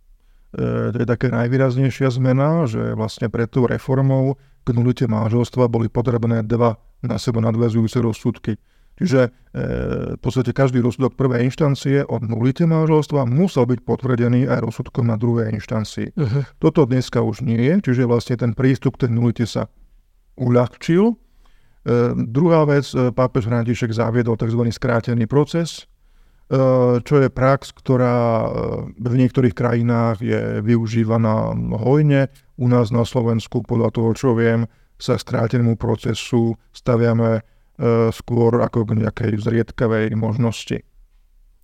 [0.54, 6.46] to je také najvýraznejšia zmena, že vlastne pred tou reformou k nulite manželstva boli potrebné
[6.46, 8.56] dva na seba nadväzujúce rozsudky.
[8.94, 9.30] Čiže e,
[10.13, 15.18] v podstate každý rozsudok prvej inštancie od nulite manželstva musel byť potvrdený aj rozsudkom na
[15.18, 16.13] druhej inštancii.
[16.13, 16.46] Uh-huh.
[16.62, 19.66] Toto dneska už nie je, čiže vlastne ten prístup k tej nulite sa
[20.38, 21.10] uľahčil.
[21.10, 21.16] E,
[22.13, 24.62] druhá vec, e, pápež František zaviedol tzv.
[24.70, 25.89] skrátený proces,
[27.02, 28.50] čo je prax, ktorá eh,
[28.94, 32.30] v niektorých krajinách je využívaná hojne.
[32.62, 34.70] U nás na Slovensku, podľa toho, čo viem,
[35.02, 37.44] sa skrátenému procesu staviame eh,
[38.13, 40.86] skôr ako k nejakej zriedkavej možnosti.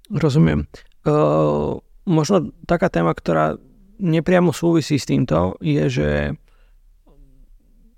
[0.09, 0.65] Rozumiem.
[1.05, 1.77] Uh,
[2.09, 3.61] možno taká téma, ktorá
[4.01, 6.09] nepriamo súvisí s týmto, je, že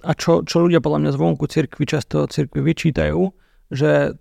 [0.04, 3.21] a čo, čo ľudia podľa mňa zvonku cirkvi často cirkvi vyčítajú,
[3.71, 4.19] že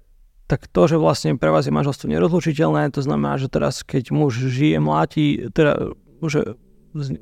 [0.50, 4.50] tak to, že vlastne pre vás je manželstvo nerozlučiteľné, to znamená, že teraz keď muž
[4.50, 5.94] žije, mláti, teda
[6.26, 6.58] že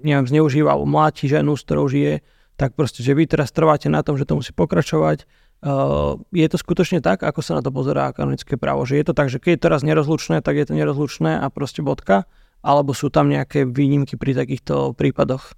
[0.01, 2.25] neviem, zneužíva mláti ženu, s ktorou žije,
[2.57, 5.29] tak proste, že vy teraz trváte na tom, že to musí pokračovať.
[5.59, 8.89] Uh, je to skutočne tak, ako sa na to pozerá kanonické právo?
[8.89, 11.85] Že je to tak, že keď je teraz nerozlučné, tak je to nerozlučné a proste
[11.85, 12.25] bodka?
[12.65, 15.55] Alebo sú tam nejaké výnimky pri takýchto prípadoch?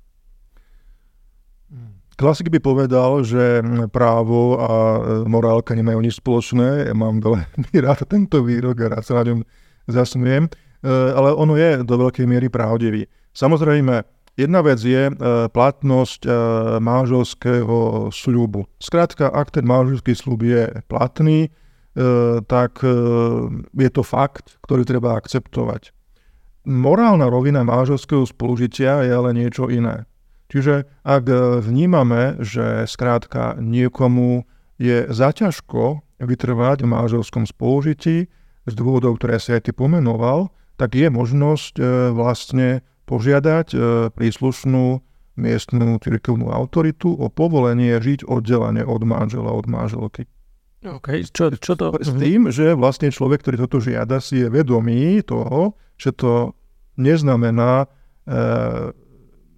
[2.21, 6.93] Klasik by povedal, že právo a e, morálka nemajú nič spoločné.
[6.93, 9.41] Ja mám veľmi rád tento výrok a rád sa na ňom
[9.89, 10.45] zasmujem.
[10.45, 10.51] E,
[11.17, 13.09] ale ono je do veľkej miery pravdivý.
[13.33, 14.05] Samozrejme,
[14.37, 15.13] jedna vec je e,
[15.49, 16.29] platnosť
[16.85, 18.69] manželského sľubu.
[18.77, 21.49] Skrátka, ak ten manželský sľub je platný,
[22.47, 22.87] tak
[23.75, 25.91] je to fakt, ktorý treba akceptovať.
[26.71, 30.07] Morálna rovina manželského spolužitia je ale niečo iné.
[30.51, 34.45] Čiže ak e, vnímame, že skrátka niekomu
[34.83, 38.27] je zaťažko vytrvať v manželskom spolužití
[38.67, 43.79] z dôvodov, ktoré si aj ty pomenoval, tak je možnosť e, vlastne požiadať e,
[44.11, 45.01] príslušnú
[45.41, 50.29] miestnú cirkevnú autoritu o povolenie žiť oddelenie od manžela, od manželky.
[50.81, 51.29] Okay.
[51.29, 51.93] Čo, čo to...
[52.01, 56.57] S tým, že vlastne človek, ktorý toto žiada, si je vedomý toho, že to
[56.97, 57.87] neznamená e,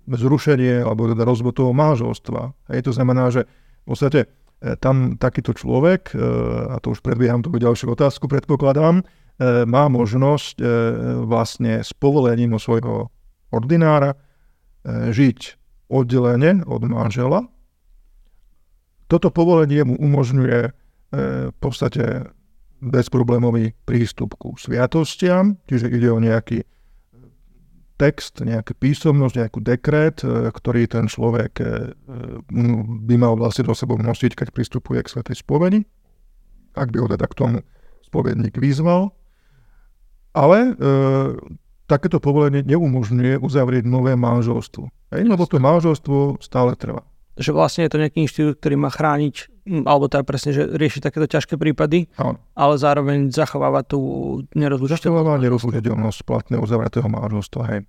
[0.06, 2.72] zrušenie alebo teda rozvod toho manželstva.
[2.74, 3.46] Hej, to znamená, že
[3.82, 4.26] v podstate e,
[4.78, 6.16] tam takýto človek, e,
[6.72, 9.04] a to už predbieham tú ďalšiu otázku, predpokladám, e,
[9.66, 10.62] má možnosť
[11.26, 13.10] vlastne s povolením svojho
[13.52, 14.16] ordinára
[14.86, 15.38] žiť
[15.92, 17.46] oddelenie od manžela.
[19.06, 20.60] Toto povolenie mu umožňuje
[21.52, 22.32] v podstate
[22.82, 26.64] bezproblémový prístup ku sviatostiam, čiže ide o nejaký
[28.02, 31.94] text, nejakú písomnosť, nejakú dekret, e, ktorý ten človek e,
[33.06, 35.86] by mal vlastne do sebou nosiť, keď pristupuje k svetej spovedi,
[36.74, 37.58] ak by ho teda k tomu
[38.02, 39.14] spovedník vyzval.
[40.34, 40.92] Ale e,
[41.86, 44.90] takéto povolenie neumožňuje uzavrieť nové manželstvo.
[45.14, 47.06] Hej, lebo to manželstvo stále trvá.
[47.32, 51.24] Že vlastne je to nejaký inštitút, ktorý má chrániť, alebo teda presne, že rieši takéto
[51.24, 52.36] ťažké prípady, Áno.
[52.52, 54.00] ale zároveň zachováva tú
[54.52, 55.06] nerozlučiteľnosť.
[55.06, 57.80] Zachováva nerozlučiteľnosť platného uzavretého manželstva, hej.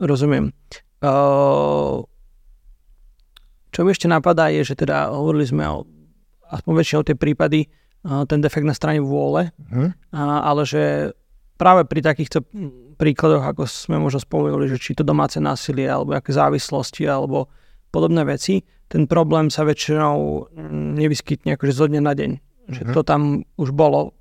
[0.00, 0.50] Rozumiem.
[1.04, 2.02] Uh,
[3.70, 5.86] čo mi ešte napadá je, že teda hovorili sme o,
[6.50, 7.70] aspoň väčšinou tie prípady,
[8.08, 9.92] uh, ten defekt na strane vôle, uh-huh.
[9.92, 11.14] uh, ale že
[11.60, 12.42] práve pri takýchto
[12.96, 17.52] príkladoch, ako sme možno spomenuli, že či to domáce násilie, alebo aké závislosti, alebo
[17.92, 20.50] podobné veci, ten problém sa väčšinou
[20.98, 22.30] nevyskytne akože zo dňa na deň.
[22.70, 24.14] že to tam už bolo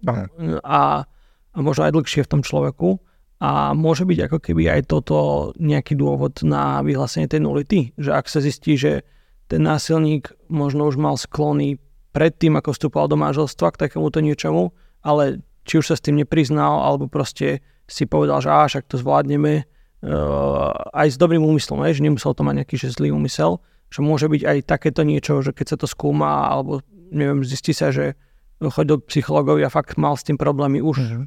[0.66, 2.98] a, a možno aj dlhšie v tom človeku.
[3.40, 5.18] A môže byť ako keby aj toto
[5.56, 9.08] nejaký dôvod na vyhlásenie tej nulity, že ak sa zistí, že
[9.48, 11.80] ten násilník možno už mal sklony
[12.12, 16.84] predtým, ako vstupoval do manželstva k takémuto niečomu, ale či už sa s tým nepriznal,
[16.84, 22.04] alebo proste si povedal, že á, však to zvládneme, uh, aj s dobrým úmyslom, že
[22.04, 25.66] nemusel to mať nejaký že zlý úmysel, že môže byť aj takéto niečo, že keď
[25.76, 28.14] sa to skúma, alebo neviem, zistí sa, že
[28.62, 31.24] choď do psychológov a fakt mal s tým problémy už mm-hmm.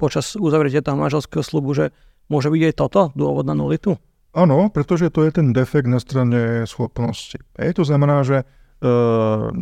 [0.00, 1.84] počas uzavretia toho manželského slubu, že
[2.30, 3.98] môže byť aj toto dôvod na nulitu?
[4.36, 7.40] Áno, pretože to je ten defekt na strane schopnosti.
[7.56, 8.46] Ej, to znamená, že e,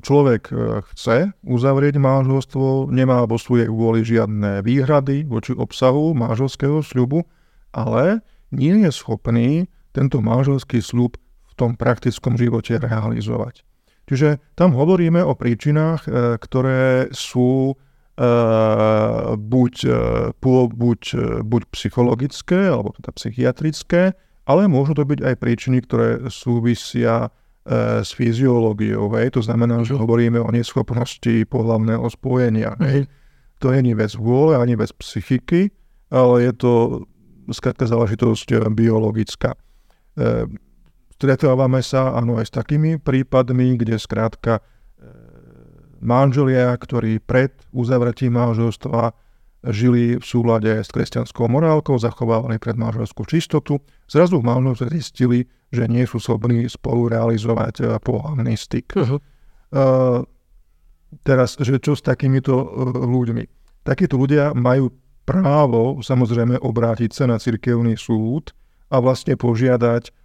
[0.03, 0.55] človek e,
[0.91, 7.23] chce uzavrieť manželstvo, nemá vo svojej vôli žiadne výhrady voči obsahu manželského sľubu,
[7.71, 11.23] ale nie je schopný tento manželský sľub
[11.55, 13.63] v tom praktickom živote realizovať.
[14.05, 17.75] Čiže tam hovoríme o príčinách, e, ktoré sú e,
[19.39, 20.01] buď, e,
[20.75, 21.01] buď,
[21.47, 24.13] buď psychologické, alebo teda psychiatrické,
[24.45, 27.33] ale môžu to byť aj príčiny, ktoré súvisia
[28.05, 29.09] s fyziológiou.
[29.17, 29.41] Hej.
[29.41, 32.77] To znamená, že hovoríme o neschopnosti pohľavného spojenia.
[32.77, 33.09] Hej.
[33.65, 35.73] To nie je vec vôle ani vec psychiky,
[36.13, 36.73] ale je to
[37.49, 39.57] skrátka záležitosť biologická
[41.15, 44.63] stretávame sa áno aj s takými prípadmi, kde skrátka e,
[46.03, 49.15] manželia, ktorí pred uzavretím manželstva
[49.65, 55.89] žili v súlade s kresťanskou morálkou, zachovávali pred manželskú čistotu, zrazu v manželstve zistili, že
[55.89, 58.99] nie sú schopní spolu realizovať e, pohľavný styk.
[58.99, 59.19] Uh-huh.
[59.75, 60.23] Uh,
[61.27, 62.55] teraz, že čo s takýmito
[62.95, 63.43] ľuďmi?
[63.83, 64.95] Takíto ľudia majú
[65.27, 68.55] právo samozrejme obrátiť sa na cirkevný súd
[68.93, 70.24] a vlastne požiadať E,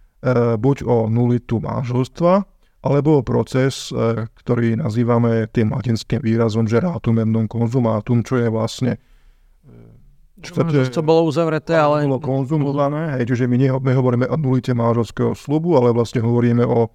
[0.60, 2.44] buď o nulitu manželstva,
[2.80, 8.92] alebo o proces, e, ktorý nazývame tým latinským výrazom žerátum non konzumátum, čo je vlastne
[8.96, 12.08] e, čo to bolo uzavreté, ale...
[12.08, 16.88] Bolo konzumované, hej, čiže my nehovoríme o nulite manželského slubu, ale vlastne hovoríme o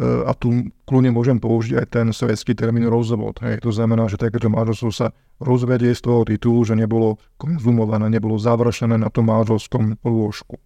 [0.00, 3.42] a tu kľudne môžem použiť aj ten svetský termín rozvod.
[3.42, 3.66] Hej.
[3.66, 5.10] To znamená, že takéto manželstvo sa
[5.42, 10.62] rozvedie z toho titulu, že nebolo konzumované, nebolo završené na tom manželskom lôžku.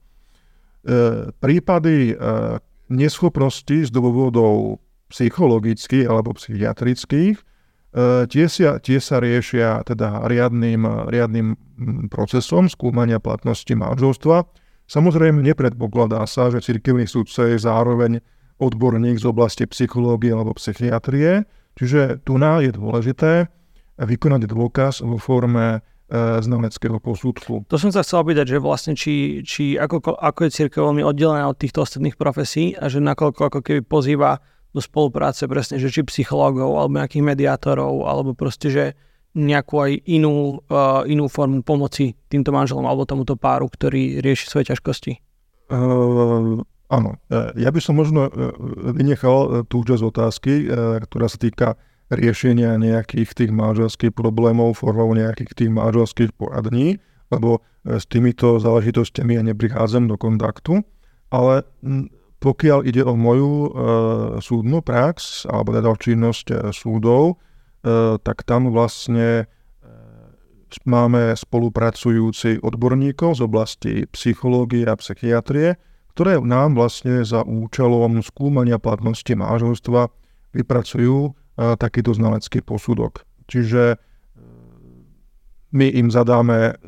[0.84, 2.14] E, prípady e,
[2.92, 7.42] neschopnosti z dôvodov psychologických alebo psychiatrických, e,
[8.28, 11.56] tie sa, tie sa riešia teda riadným, riadným
[12.12, 14.44] procesom skúmania platnosti manželstva.
[14.84, 18.20] Samozrejme nepredpokladá sa, že cirkevný súdca je zároveň
[18.60, 21.48] odborník z oblasti psychológie alebo psychiatrie,
[21.80, 23.48] čiže tu je dôležité
[23.96, 27.64] vykonať dôkaz vo forme E, znaleckého posudku.
[27.64, 31.48] To som sa chcel opýtať, že vlastne či, či ako, ako je církev veľmi oddelená
[31.48, 34.36] od týchto ostatných profesí a že nakoľko ako keby pozýva
[34.76, 38.84] do spolupráce presne, že či psychológov alebo nejakých mediátorov alebo proste, že
[39.32, 44.76] nejakú aj inú, uh, inú formu pomoci týmto manželom alebo tomuto páru, ktorý rieši svoje
[44.76, 45.12] ťažkosti?
[45.72, 46.60] Uh,
[46.92, 47.16] áno.
[47.56, 48.28] Ja by som možno
[48.92, 50.68] vynechal tú časť otázky,
[51.08, 51.80] ktorá sa týka
[52.12, 57.00] riešenia nejakých tých manželských problémov formou nejakých tých manželských poradní,
[57.32, 60.84] lebo e, s týmito záležitostiami ja neprichádzam do kontaktu,
[61.32, 61.64] ale
[62.44, 63.68] pokiaľ ide o moju e,
[64.44, 67.40] súdnu prax, alebo teda o činnosť e, súdov,
[67.84, 69.44] e, tak tam vlastne e,
[70.84, 75.80] máme spolupracujúci odborníkov z oblasti psychológie a psychiatrie,
[76.12, 80.12] ktoré nám vlastne za účelom skúmania platnosti manželstva
[80.54, 83.22] vypracujú takýto znalecký posudok.
[83.46, 83.96] Čiže e,
[85.74, 86.78] my im zadáme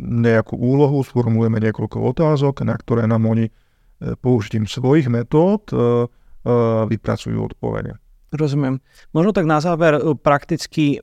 [0.00, 3.52] nejakú úlohu, sformulujeme niekoľko otázok, na ktoré nám oni e,
[4.18, 6.06] použitím svojich metód e,
[6.88, 8.00] vypracujú odpovede.
[8.28, 8.80] Rozumiem.
[9.12, 11.00] Možno tak na záver prakticky,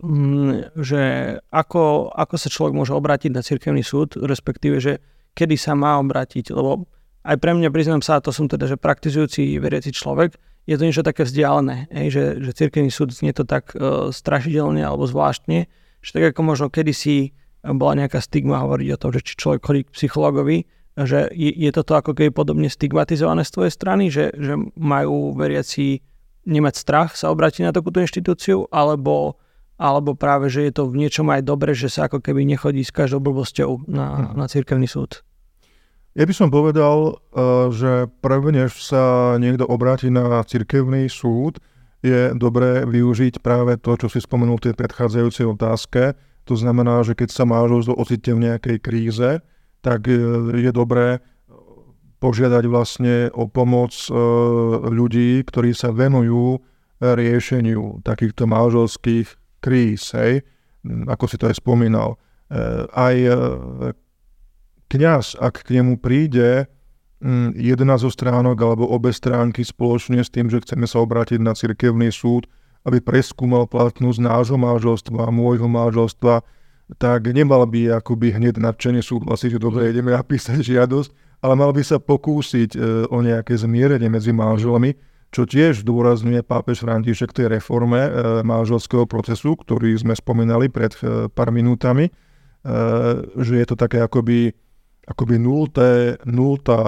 [0.78, 1.02] že
[1.50, 5.02] ako, ako sa človek môže obrátiť na cirkevný súd, respektíve, že
[5.34, 6.86] kedy sa má obrátiť, lebo
[7.26, 11.06] aj pre mňa, priznám sa, to som teda, že praktizujúci veriaci človek, je to niečo
[11.06, 15.69] také vzdialené, hej, že, že cirkevný súd nie to tak uh, strašidelne alebo zvláštne,
[16.01, 17.34] že tak ako možno kedysi
[17.65, 20.58] bola nejaká stigma hovoriť o tom, že či človek chodí k psychologovi,
[21.01, 26.06] že je, je toto ako keby podobne stigmatizované z tvojej strany, že, že majú veriaci
[26.45, 29.41] nemať strach sa obrátiť na takúto inštitúciu, alebo,
[29.82, 32.93] alebo práve, že je to v niečom aj dobre, že sa ako keby nechodí s
[32.93, 35.26] každou blbosťou na, na cirkevný súd.
[36.16, 41.59] Ja by som povedal, eh, že prvne, než sa niekto obráti na cirkevný súd,
[41.99, 46.16] je dobré využiť práve to, čo si spomenul v tej predchádzajúcej otázke.
[46.47, 49.30] To znamená, že keď sa máš ocitne v nejakej kríze,
[49.84, 50.16] tak eh,
[50.55, 51.20] je dobré
[52.24, 54.16] požiadať vlastne o pomoc eh,
[54.88, 56.63] ľudí, ktorí sa venujú
[56.95, 60.47] riešeniu takýchto manželských kríz, hej,
[61.11, 62.16] ako si to aj spomínal.
[62.95, 63.16] Aj
[64.90, 66.70] kňaz, ak k nemu príde
[67.56, 72.12] jedna zo stránok alebo obe stránky spoločne s tým, že chceme sa obrátiť na cirkevný
[72.12, 72.46] súd,
[72.86, 76.46] aby preskúmal platnosť nášho manželstva, môjho manželstva,
[77.02, 81.82] tak nemal by akoby hneď nadšene súhlasiť, že dobre, ideme napísať žiadosť, ale mal by
[81.82, 84.94] sa pokúsiť e, o nejaké zmierenie medzi manželmi,
[85.34, 88.10] čo tiež dôrazňuje pápež František tej reforme e,
[88.46, 92.14] manželského procesu, ktorý sme spomínali pred e, pár minútami,
[93.38, 94.50] že je to také akoby
[95.06, 96.82] akoby nulté, nultá,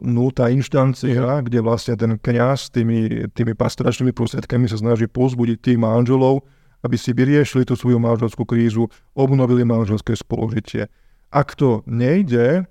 [0.00, 6.48] nultá inštancia, kde vlastne ten kňaz tými, tými pastoračnými prostriedkami sa snaží pozbudiť tých manželov,
[6.80, 10.88] aby si vyriešili tú svoju manželskú krízu, obnovili manželské spoložitie.
[11.28, 12.64] Ak to nejde, e,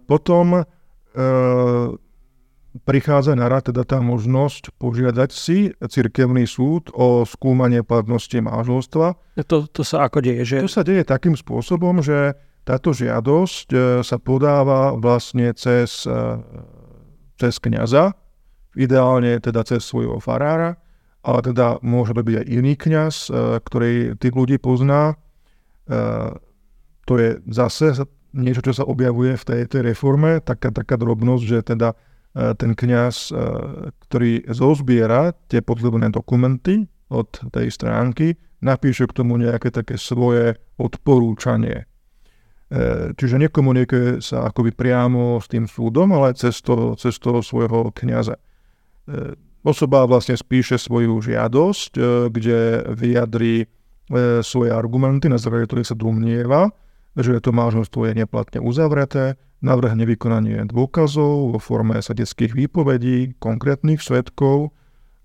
[0.00, 0.62] potom e,
[2.88, 9.18] prichádza na rad teda tá možnosť požiadať si cirkevný súd o skúmanie platnosti manželstva.
[9.44, 10.56] To, to sa ako deje?
[10.56, 10.56] Že...
[10.64, 12.32] To sa deje takým spôsobom, že
[12.68, 16.36] táto žiadosť e, sa podáva vlastne cez, e,
[17.40, 18.12] cez kniaza,
[18.76, 20.76] ideálne teda cez svojho farára,
[21.24, 23.30] ale teda môže to byť aj iný kňaz, e,
[23.64, 25.16] ktorý tých ľudí pozná.
[27.08, 28.04] To je zase
[28.36, 31.96] niečo, čo sa objavuje v tej, tej reforme, taká, taká drobnosť, že teda
[32.60, 33.32] ten kňaz,
[34.04, 41.88] ktorý zozbiera tie potrebné dokumenty od tej stránky, napíše k tomu nejaké také svoje odporúčanie.
[42.68, 47.88] E, čiže nekomunikuje sa akoby priamo s tým súdom, ale cez, to, cez toho svojho
[47.96, 48.36] kniaza.
[48.36, 49.32] E,
[49.64, 52.58] osoba vlastne spíše svoju žiadosť, e, kde
[52.92, 53.56] vyjadrí
[54.40, 56.72] svoje argumenty, na základe ktorých sa domnieva,
[57.12, 64.72] že to manželstvo je neplatne uzavreté, navrhne vykonanie dôkazov vo forme svedeckých výpovedí, konkrétnych svetkov,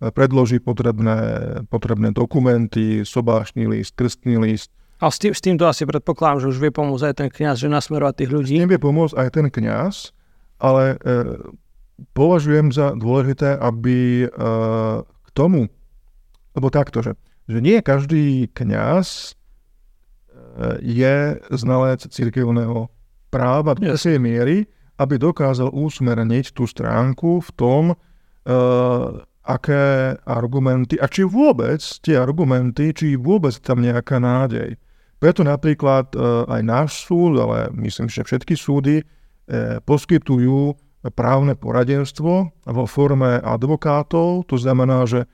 [0.04, 1.16] predloží potrebné,
[1.72, 6.58] potrebné dokumenty, sobášny list, krstný list, a s, tým, s týmto asi predpokladám, že už
[6.64, 8.56] vie pomôcť aj ten kňaz, že nasmerovať tých ľudí.
[8.56, 10.16] S tým vie pomôcť aj ten kňaz,
[10.64, 11.16] ale e,
[12.16, 14.28] považujem za dôležité, aby e,
[15.04, 15.68] k tomu,
[16.56, 17.20] lebo takto, že,
[17.52, 19.32] že nie každý kňaz e,
[20.80, 21.16] je
[21.52, 22.88] znalec cirkevného
[23.28, 24.08] práva do yes.
[24.16, 24.72] miery,
[25.04, 27.96] aby dokázal usmerniť tú stránku v tom, e,
[29.44, 34.80] aké argumenty, a či vôbec tie argumenty, či vôbec tam nejaká nádej.
[35.24, 36.20] Preto napríklad e,
[36.52, 39.04] aj náš súd, ale myslím, že všetky súdy e,
[39.80, 40.76] poskytujú
[41.16, 45.28] právne poradenstvo vo forme advokátov, to znamená, že e,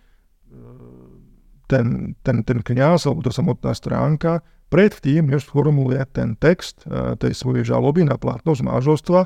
[1.65, 6.85] ten, ten, ten kniaz alebo tá samotná stránka predtým, než formuluje ten text
[7.17, 9.25] tej svojej žaloby na platnosť manželstva,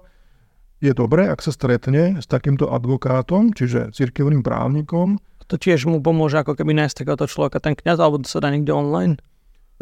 [0.80, 5.20] je dobré, ak sa stretne s takýmto advokátom, čiže cirkevným právnikom.
[5.52, 8.72] To tiež mu pomôže ako keby nájsť takéhoto človeka, ten kniaz, alebo sa dá niekde
[8.72, 9.20] online?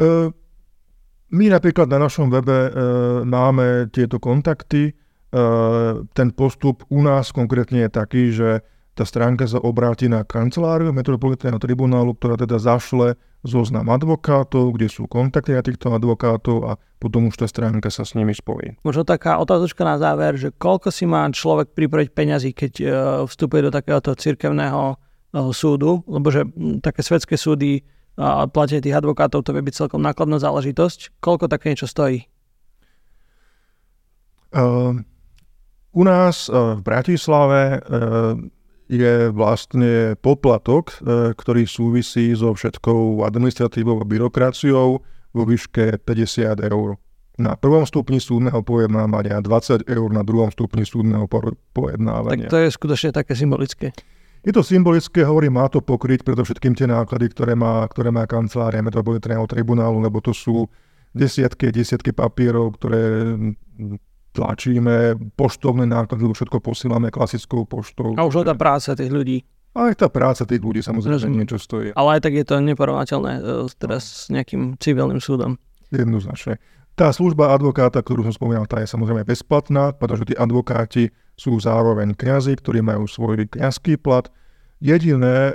[0.02, 0.34] E,
[1.32, 2.70] my napríklad na našom webe e,
[3.24, 4.92] máme tieto kontakty.
[4.92, 4.92] E,
[6.12, 8.60] ten postup u nás konkrétne je taký, že
[8.92, 15.08] tá stránka sa obráti na kanceláriu Metropolitného tribunálu, ktorá teda zašle zoznam advokátov, kde sú
[15.08, 18.76] kontakty na týchto advokátov a potom už tá stránka sa s nimi spojí.
[18.84, 22.84] Možno taká otázočka na záver, že koľko si má človek pripraviť peňazí, keď e,
[23.24, 24.96] vstupuje do takéhoto cirkevného e,
[25.56, 26.44] súdu, lebo že
[26.84, 27.80] také svetské súdy
[28.20, 31.16] a platie tých advokátov, to vie byť celkom nákladná záležitosť.
[31.24, 32.28] Koľko také niečo stojí?
[34.52, 35.00] Uh,
[35.96, 38.36] u nás uh, v Bratislave uh,
[38.92, 45.00] je vlastne poplatok, uh, ktorý súvisí so všetkou administratívou a byrokraciou
[45.32, 47.00] vo výške 50 eur.
[47.40, 51.24] Na prvom stupni súdneho pojednávania 20 eur na druhom stupni súdneho
[51.72, 52.44] pojednávania.
[52.44, 53.96] Tak to je skutočne také symbolické.
[54.42, 58.82] Je to symbolické, hovorím, má to pokryť predovšetkým tie náklady, ktoré má, ktoré má kancelária
[58.82, 60.66] metropolitného tribunálu, lebo to sú
[61.14, 63.38] desiatky desiatky papierov, ktoré
[64.32, 68.16] tlačíme, poštovné náklady, všetko posílame klasickou poštou.
[68.16, 69.44] A už tá práca tých ľudí.
[69.72, 71.38] Aj tá práca tých ľudí samozrejme Rozumiem.
[71.44, 71.96] niečo stojí.
[71.96, 73.42] Ale aj tak je to neporovnateľné e,
[73.80, 75.56] teraz s nejakým civilným súdom.
[75.88, 76.60] Jednoznačne.
[76.92, 81.08] Tá služba advokáta, ktorú som spomínal, tá je samozrejme bezplatná, pretože tí advokáti
[81.42, 84.30] sú zároveň kňazi, ktorí majú svoj kňazský plat.
[84.78, 85.54] Jediné, e,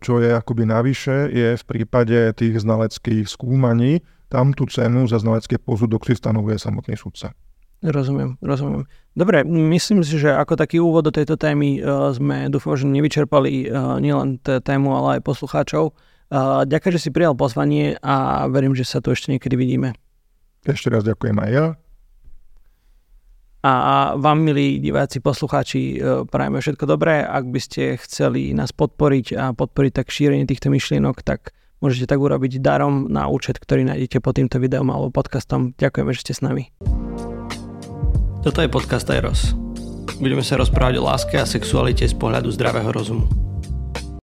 [0.00, 4.00] čo je akoby navyše, je v prípade tých znaleckých skúmaní,
[4.32, 7.36] tam tú cenu za znalecké posudok si stanovuje samotný sudca.
[7.84, 8.88] Rozumiem, rozumiem.
[9.12, 13.68] Dobre, myslím si, že ako taký úvod do tejto témy uh, sme dúfam, že nevyčerpali
[13.68, 15.90] uh, nielen t- tému, ale aj poslucháčov.
[16.30, 19.98] Uh, ďakujem, že si prijal pozvanie a verím, že sa tu ešte niekedy vidíme.
[20.62, 21.66] Ešte raz ďakujem aj ja.
[23.62, 27.22] A vám, milí diváci, poslucháči, e, prajeme všetko dobré.
[27.22, 32.18] Ak by ste chceli nás podporiť a podporiť tak šírenie týchto myšlienok, tak môžete tak
[32.18, 35.78] urobiť darom na účet, ktorý nájdete pod týmto videom alebo podcastom.
[35.78, 36.74] Ďakujeme, že ste s nami.
[38.42, 39.54] Toto je podcast Eros.
[40.18, 43.30] Budeme sa rozprávať o láske a sexualite z pohľadu zdravého rozumu.